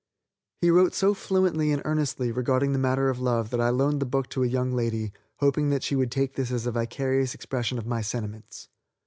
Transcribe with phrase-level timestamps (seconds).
[0.61, 3.99] He wrote so fluently and so earnestly regarding the matter of love that I loaned
[4.01, 7.35] the book to a young lady, hoping that she would take this as a vicarious
[7.35, 8.67] expression of my sentiments.